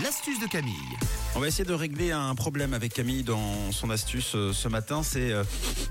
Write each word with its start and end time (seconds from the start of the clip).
L'astuce 0.00 0.38
de 0.38 0.46
Camille. 0.46 0.74
On 1.34 1.40
va 1.40 1.48
essayer 1.48 1.64
de 1.64 1.72
régler 1.72 2.12
un 2.12 2.34
problème 2.34 2.72
avec 2.72 2.94
Camille 2.94 3.24
dans 3.24 3.72
son 3.72 3.90
astuce 3.90 4.34
euh, 4.34 4.52
ce 4.52 4.68
matin, 4.68 5.02
c'est 5.02 5.32
euh, 5.32 5.42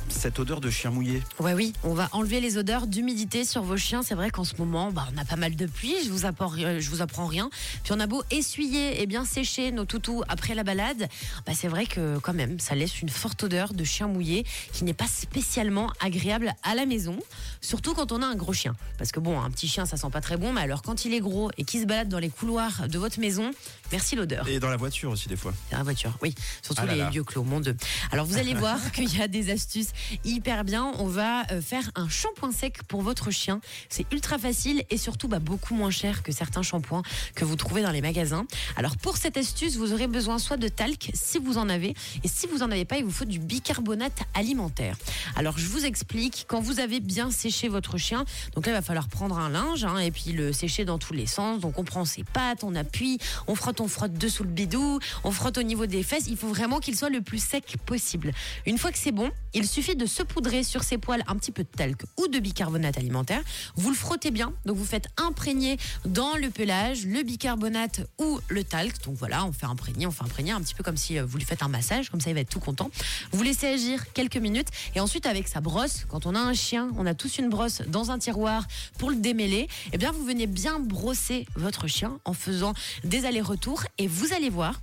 cette 0.10 0.40
odeur 0.40 0.62
de 0.62 0.70
chien 0.70 0.92
mouillé. 0.92 1.22
Ouais, 1.40 1.54
oui, 1.54 1.74
on 1.84 1.94
va 1.94 2.08
enlever 2.14 2.40
les 2.40 2.58
odeurs 2.58 2.88
d'humidité 2.88 3.44
sur 3.44 3.64
vos 3.64 3.78
chiens. 3.78 4.02
C'est 4.02 4.16
vrai 4.16 4.30
qu'en 4.30 4.44
ce 4.44 4.56
moment, 4.58 4.92
bah, 4.92 5.08
on 5.14 5.18
a 5.22 5.26
pas 5.26 5.36
mal 5.36 5.56
de 5.56 5.66
pluie, 5.66 5.96
je 6.06 6.10
vous, 6.10 6.26
apprends, 6.26 6.52
euh, 6.58 6.80
je 6.80 6.90
vous 6.90 7.02
apprends 7.02 7.26
rien. 7.26 7.50
Puis 7.84 7.94
on 7.94 8.00
a 8.00 8.08
beau 8.08 8.24
essuyer 8.32 9.02
et 9.02 9.06
bien 9.08 9.26
sécher 9.26 9.72
nos 9.72 9.86
toutous 9.86 10.24
après 10.30 10.56
la 10.56 10.64
balade, 10.64 11.08
bah, 11.46 11.54
c'est 11.54 11.68
vrai 11.68 11.86
que 11.86 12.18
quand 12.20 12.34
même, 12.34 12.60
ça 12.60 12.76
laisse 12.76 13.02
une 13.02 13.10
forte 13.10 13.44
odeur 13.44 13.74
de 13.74 13.84
chien 13.84 14.08
mouillé 14.08 14.46
qui 14.72 14.84
n'est 14.84 14.94
pas 14.94 15.08
spécialement 15.08 15.92
agréable 16.00 16.54
à 16.64 16.76
la 16.76 16.86
maison, 16.86 17.20
surtout 17.62 17.94
quand 17.94 18.12
on 18.12 18.22
a 18.22 18.26
un 18.26 18.36
gros 18.36 18.54
chien. 18.54 18.76
Parce 18.98 19.12
que 19.12 19.20
bon, 19.20 19.40
un 19.40 19.50
petit 19.52 19.68
chien, 19.68 19.86
ça 19.86 19.98
sent 19.98 20.10
pas 20.12 20.22
très 20.22 20.38
bon, 20.38 20.54
mais 20.54 20.62
alors 20.62 20.82
quand 20.82 21.06
il 21.06 21.14
est 21.14 21.20
gros 21.20 21.50
et 21.58 21.64
qu'il 21.64 21.82
se 21.82 21.86
balade 21.86 22.10
dans 22.10 22.20
les 22.20 22.30
couloirs 22.30 22.88
de 22.88 22.98
votre 22.98 23.20
maison, 23.20 23.52
merci 23.92 24.16
l'odeur. 24.16 24.48
Et 24.48 24.60
dans 24.60 24.70
la 24.70 24.78
voiture 24.78 25.12
aussi 25.12 25.28
des 25.28 25.36
fois. 25.36 25.54
Dans 25.72 25.78
la 25.78 25.84
voiture, 25.84 26.18
oui. 26.22 26.34
Surtout 26.62 26.82
Ah 26.84 26.88
là 26.88 26.94
les 26.94 27.00
là. 27.00 27.10
lieux 27.12 27.24
clos, 27.24 27.44
mon 27.44 27.60
Dieu. 27.60 27.76
Alors 28.12 28.26
vous 28.26 28.38
allez 28.38 28.54
voir 28.56 28.92
qu'il 28.92 29.14
y 29.16 29.22
a 29.22 29.28
des 29.28 29.52
astuces 29.52 29.90
hyper 30.24 30.64
bien. 30.64 30.94
On 30.98 31.08
va 31.08 31.44
euh, 31.52 31.62
faire 31.62 31.90
un 31.96 32.10
shampoing 32.10 32.52
sec 32.52 32.84
pour 32.88 33.02
votre 33.02 33.32
chien. 33.32 33.62
C'est 33.90 34.06
ultra 34.12 34.38
facile 34.38 34.84
et 34.90 34.98
surtout 34.98 35.28
bah, 35.28 35.40
beaucoup 35.40 35.76
moins 35.76 35.92
cher 35.92 36.24
que 36.24 36.32
certains 36.32 36.62
shampoings 36.64 37.04
que 37.36 37.46
vous 37.46 37.56
trouvez 37.56 37.82
dans 37.82 37.92
les 37.92 38.02
magasins. 38.02 38.46
Alors 38.76 38.98
pour 38.98 39.18
cette 39.18 39.38
astuce, 39.38 39.76
vous 39.78 39.94
aurez 39.94 40.08
besoin 40.08 40.40
soit 40.40 40.58
de 40.58 40.68
talc 40.68 41.12
si 41.14 41.40
vous 41.40 41.58
en 41.58 41.70
avez, 41.70 41.96
et 42.24 42.28
si 42.28 42.48
vous 42.48 42.62
en 42.64 42.72
avez 42.72 42.86
pas, 42.86 42.98
il 42.98 43.04
vous 43.06 43.12
faut 43.12 43.26
du 43.26 43.40
bicarbonate 43.40 44.20
alimentaire. 44.34 44.98
Alors 45.36 45.58
je 45.58 45.68
vous 45.68 45.86
explique. 45.86 46.46
Quand 46.48 46.62
vous 46.62 46.80
avez 46.80 47.00
bien 47.00 47.32
séché 47.46 47.68
votre 47.68 48.00
chien, 48.00 48.26
donc 48.56 48.66
là 48.66 48.72
il 48.72 48.76
va 48.76 48.82
falloir 48.82 49.08
prendre 49.08 49.38
un 49.38 49.50
linge 49.50 49.84
hein, 49.84 50.00
et 50.00 50.10
puis 50.10 50.32
le 50.32 50.52
sécher 50.52 50.84
dans 50.84 50.98
tous 50.98 51.14
les 51.14 51.28
sens. 51.28 51.60
Donc 51.60 51.78
on 51.78 51.84
prend 51.84 52.04
ses 52.04 52.24
pattes, 52.24 52.64
on 52.64 52.74
appuie, 52.74 53.20
on 53.46 53.54
frotte, 53.54 53.82
on 53.82 53.88
frotte 53.88 54.14
dessous 54.14 54.44
le 54.44 54.50
bidou, 54.50 55.00
on 55.24 55.30
frotte 55.30 55.60
au 55.60 55.62
niveau 55.62 55.86
des 55.86 56.02
fesses. 56.02 56.26
Il 56.28 56.38
faut 56.38 56.48
vraiment 56.48 56.80
qu'il 56.80 56.96
soit 56.96 57.12
le 57.12 57.22
plus 57.22 57.44
sec 57.44 57.76
possible. 57.86 58.32
Une 58.66 58.80
fois 58.80 58.92
que 58.92 58.98
c'est 58.98 59.12
bon, 59.12 59.30
il 59.54 59.68
suffit 59.68 59.96
de 59.96 60.08
saupoudrer 60.08 60.64
sur 60.64 60.82
ses 60.84 60.98
poils 60.98 61.24
un 61.28 61.36
petit 61.36 61.52
peu 61.52 61.62
de 61.62 61.70
talc 61.70 62.02
ou 62.18 62.28
de 62.28 62.40
bicarbonate 62.40 62.98
alimentaire. 62.98 63.42
Vous 63.76 63.92
le 63.92 63.96
frottez 63.96 64.32
bien, 64.32 64.52
donc 64.66 64.78
vous 64.78 64.86
faites 64.86 65.08
imprégner 65.18 65.78
dans 66.06 66.36
le 66.36 66.50
pelage 66.50 67.06
le 67.06 67.22
bicarbonate 67.22 68.02
ou 68.18 68.40
le 68.48 68.64
talc. 68.64 69.04
Donc 69.06 69.18
voilà, 69.18 69.46
on 69.46 69.52
fait 69.52 69.68
imprégner, 69.68 70.08
on 70.08 70.12
fait 70.12 70.24
imprégner 70.24 70.52
un 70.52 70.62
petit 70.62 70.74
peu 70.74 70.84
comme 70.84 70.98
si 70.98 71.20
euh, 71.20 71.26
vous 71.26 71.38
lui 71.38 71.46
faites 71.46 71.62
un 71.62 71.68
massage, 71.68 72.10
comme 72.10 72.22
ça 72.22 72.32
il 72.32 72.34
va 72.34 72.40
être 72.40 72.50
tout 72.50 72.60
content. 72.60 72.90
Vous 73.32 73.44
laissez 73.44 73.68
agir 73.68 74.12
quelques 74.14 74.38
minutes 74.38 74.70
et 74.96 75.00
ensuite 75.00 75.28
avec 75.28 75.48
sa 75.48 75.62
brosse, 75.62 76.06
quand 76.10 76.26
on 76.26 76.34
a 76.34 76.40
un 76.40 76.56
chien, 76.56 76.90
on 76.98 77.06
a 77.06 77.14
tous 77.14 77.35
une 77.38 77.50
brosse 77.50 77.82
dans 77.88 78.12
un 78.12 78.20
tiroir 78.20 78.66
pour 78.98 79.10
le 79.10 79.16
démêler. 79.16 79.68
Eh 79.94 79.98
bien, 79.98 80.12
vous 80.12 80.24
venez 80.24 80.48
bien 80.48 80.80
brosser 80.80 81.46
votre 81.56 81.88
chien 81.88 82.20
en 82.26 82.34
faisant 82.34 82.74
des 83.04 83.26
allers-retours 83.26 83.84
et 83.98 84.08
vous 84.08 84.34
allez 84.34 84.50
voir 84.50 84.82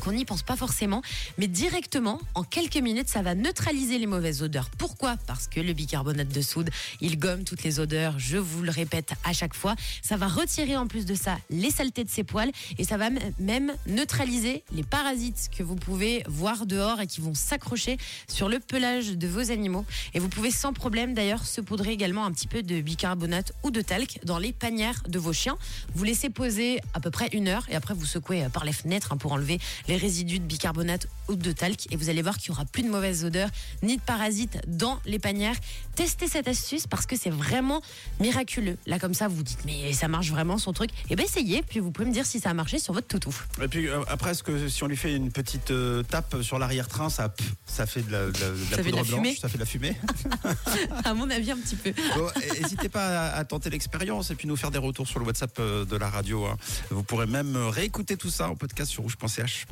qu'on 0.00 0.12
n'y 0.12 0.24
pense 0.24 0.42
pas 0.42 0.56
forcément, 0.56 1.02
mais 1.38 1.46
directement, 1.46 2.20
en 2.34 2.42
quelques 2.42 2.76
minutes, 2.76 3.08
ça 3.08 3.22
va 3.22 3.34
neutraliser 3.34 3.98
les 3.98 4.06
mauvaises 4.06 4.42
odeurs. 4.42 4.70
Pourquoi? 4.78 5.16
Parce 5.26 5.46
que 5.46 5.60
le 5.60 5.72
bicarbonate 5.72 6.28
de 6.28 6.40
soude, 6.40 6.70
il 7.00 7.18
gomme 7.18 7.44
toutes 7.44 7.62
les 7.62 7.80
odeurs, 7.80 8.18
je 8.18 8.38
vous 8.38 8.62
le 8.62 8.70
répète 8.70 9.12
à 9.24 9.32
chaque 9.32 9.54
fois. 9.54 9.74
Ça 10.02 10.16
va 10.16 10.28
retirer 10.28 10.76
en 10.76 10.86
plus 10.86 11.06
de 11.06 11.14
ça 11.14 11.38
les 11.50 11.70
saletés 11.70 12.04
de 12.04 12.10
ses 12.10 12.24
poils 12.24 12.50
et 12.78 12.84
ça 12.84 12.96
va 12.96 13.10
même 13.38 13.72
neutraliser 13.86 14.64
les 14.72 14.82
parasites 14.82 15.50
que 15.56 15.62
vous 15.62 15.76
pouvez 15.76 16.22
voir 16.26 16.66
dehors 16.66 17.00
et 17.00 17.06
qui 17.06 17.20
vont 17.20 17.34
s'accrocher 17.34 17.98
sur 18.28 18.48
le 18.48 18.58
pelage 18.58 19.16
de 19.16 19.26
vos 19.26 19.50
animaux. 19.50 19.84
Et 20.14 20.18
vous 20.18 20.28
pouvez 20.28 20.50
sans 20.50 20.72
problème 20.72 21.14
d'ailleurs 21.14 21.44
saupoudrer 21.44 21.92
également 21.92 22.24
un 22.24 22.32
petit 22.32 22.48
peu 22.48 22.62
de 22.62 22.80
bicarbonate 22.80 23.52
ou 23.62 23.70
de 23.70 23.80
talc 23.80 24.20
dans 24.24 24.38
les 24.38 24.52
panières 24.52 25.02
de 25.08 25.18
vos 25.18 25.32
chiens. 25.32 25.56
Vous 25.94 26.04
laissez 26.04 26.30
poser 26.30 26.80
à 26.94 27.00
peu 27.00 27.10
près 27.10 27.28
une 27.32 27.48
heure 27.48 27.66
et 27.68 27.74
après 27.74 27.94
vous 27.94 28.06
secouez 28.06 28.46
par 28.52 28.64
les 28.64 28.72
fenêtres 28.72 29.12
hein, 29.12 29.16
pour 29.16 29.32
enlever 29.32 29.58
les 29.88 29.96
résidus 29.96 30.38
de 30.38 30.44
bicarbonate 30.44 31.06
ou 31.28 31.34
de 31.36 31.52
talc 31.52 31.86
et 31.90 31.96
vous 31.96 32.08
allez 32.08 32.22
voir 32.22 32.36
qu'il 32.38 32.50
n'y 32.52 32.56
aura 32.56 32.64
plus 32.66 32.82
de 32.82 32.88
mauvaises 32.90 33.24
odeurs 33.24 33.48
ni 33.82 33.96
de 33.96 34.02
parasites 34.02 34.58
dans 34.66 35.00
les 35.06 35.18
panières. 35.18 35.56
Testez 35.96 36.28
cette 36.28 36.48
astuce 36.48 36.86
parce 36.86 37.06
que 37.06 37.16
c'est 37.16 37.30
vraiment 37.30 37.80
miraculeux. 38.20 38.76
Là 38.86 38.98
comme 38.98 39.14
ça 39.14 39.28
vous 39.28 39.36
vous 39.36 39.42
dites 39.42 39.64
mais 39.64 39.92
ça 39.92 40.08
marche 40.08 40.30
vraiment 40.30 40.58
son 40.58 40.72
truc. 40.72 40.90
Et 41.10 41.16
bien 41.16 41.24
essayez 41.24 41.62
puis 41.62 41.80
vous 41.80 41.90
pouvez 41.90 42.08
me 42.08 42.12
dire 42.14 42.26
si 42.26 42.40
ça 42.40 42.50
a 42.50 42.54
marché 42.54 42.78
sur 42.78 42.92
votre 42.94 43.06
toutou. 43.08 43.34
Et 43.62 43.68
puis 43.68 43.88
euh, 43.88 44.02
après, 44.08 44.30
est-ce 44.32 44.42
que 44.42 44.68
si 44.68 44.82
on 44.82 44.86
lui 44.86 44.96
fait 44.96 45.14
une 45.14 45.30
petite 45.30 45.70
euh, 45.70 46.02
tape 46.02 46.42
sur 46.42 46.58
l'arrière-train, 46.58 47.10
ça, 47.10 47.28
pff, 47.28 47.52
ça 47.66 47.86
fait 47.86 48.02
de 48.02 48.12
la, 48.12 48.26
de 48.30 48.38
la- 48.40 48.50
de 48.50 48.70
la 48.70 48.76
Ça 48.76 48.76
fait 48.76 48.82
de 48.82 48.82
poudre 48.82 48.96
la 48.96 49.02
blanche, 49.02 49.06
fumée 49.14 49.36
ça 49.40 49.48
fait 49.48 49.54
de 49.58 49.60
la 49.62 49.66
fumée? 49.66 49.96
à 51.04 51.14
mon 51.14 51.28
avis 51.30 51.50
un 51.52 51.56
petit 51.56 51.76
peu. 51.76 51.92
Bon, 52.16 52.28
N'hésitez 52.60 52.88
pas 52.88 53.28
à, 53.30 53.36
à 53.38 53.44
tenter 53.44 53.70
l'expérience 53.70 54.30
et 54.30 54.34
puis 54.34 54.46
nous 54.48 54.56
faire 54.56 54.70
des 54.70 54.78
retours 54.78 55.06
sur 55.06 55.18
le 55.18 55.26
WhatsApp 55.26 55.56
euh, 55.58 55.84
de 55.84 55.96
la 55.96 56.08
radio. 56.10 56.46
hein. 56.46 56.56
Vous 56.90 57.02
pourrez 57.02 57.26
même 57.26 57.56
réécouter 57.56 58.16
tout 58.16 58.30
ça 58.30 58.48
en 58.48 58.56
podcast 58.56 58.90
sur 58.90 59.02
rouge.ch. 59.02 59.66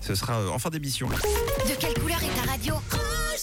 Ce 0.00 0.14
sera 0.14 0.40
euh, 0.40 0.48
en 0.48 0.58
fin 0.58 0.70
d'émission. 0.70 1.08
De 1.08 1.74
quelle 1.78 1.94
couleur 1.94 2.18
est 2.22 2.40
ta 2.40 2.50
radio 2.50 2.74